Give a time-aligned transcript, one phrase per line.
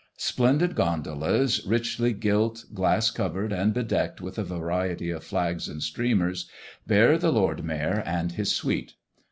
[0.17, 6.49] Splendid gondolas richly gilt, glass covered, and bedecked with a variety of flags and streamers,
[6.87, 8.95] bear the Lord Mayor and his suite.